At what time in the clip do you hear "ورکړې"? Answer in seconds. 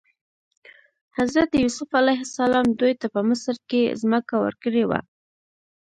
4.45-4.83